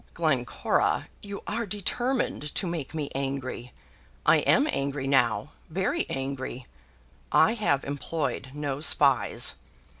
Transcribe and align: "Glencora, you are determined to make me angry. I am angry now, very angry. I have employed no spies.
"Glencora, 0.15 1.09
you 1.21 1.43
are 1.45 1.67
determined 1.67 2.55
to 2.55 2.65
make 2.65 2.95
me 2.95 3.11
angry. 3.13 3.71
I 4.25 4.37
am 4.37 4.67
angry 4.71 5.05
now, 5.05 5.51
very 5.69 6.09
angry. 6.09 6.65
I 7.31 7.53
have 7.53 7.83
employed 7.83 8.49
no 8.55 8.79
spies. 8.81 9.53